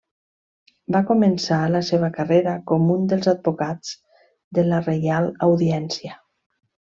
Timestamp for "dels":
3.11-3.29